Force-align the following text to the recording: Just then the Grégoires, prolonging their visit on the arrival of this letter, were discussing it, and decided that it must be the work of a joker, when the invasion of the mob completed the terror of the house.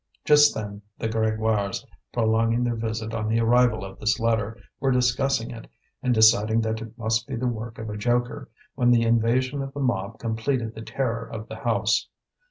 Just 0.25 0.55
then 0.55 0.81
the 0.97 1.07
Grégoires, 1.07 1.85
prolonging 2.11 2.63
their 2.63 2.75
visit 2.75 3.13
on 3.13 3.27
the 3.27 3.39
arrival 3.39 3.85
of 3.85 3.99
this 3.99 4.19
letter, 4.19 4.57
were 4.79 4.89
discussing 4.89 5.51
it, 5.51 5.69
and 6.01 6.11
decided 6.11 6.63
that 6.63 6.81
it 6.81 6.97
must 6.97 7.27
be 7.27 7.35
the 7.35 7.45
work 7.45 7.77
of 7.77 7.87
a 7.87 7.97
joker, 7.97 8.49
when 8.73 8.89
the 8.89 9.03
invasion 9.03 9.61
of 9.61 9.75
the 9.75 9.79
mob 9.79 10.17
completed 10.17 10.73
the 10.73 10.81
terror 10.81 11.29
of 11.31 11.47
the 11.47 11.57
house. 11.57 12.07